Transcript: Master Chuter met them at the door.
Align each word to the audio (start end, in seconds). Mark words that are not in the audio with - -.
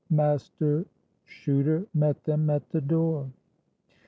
Master 0.09 0.87
Chuter 1.27 1.85
met 1.93 2.23
them 2.23 2.49
at 2.49 2.67
the 2.71 2.81
door. 2.81 3.29